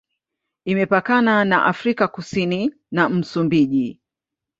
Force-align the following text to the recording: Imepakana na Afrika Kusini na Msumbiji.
Imepakana 0.65 1.45
na 1.45 1.63
Afrika 1.65 2.07
Kusini 2.07 2.73
na 2.91 3.09
Msumbiji. 3.09 4.01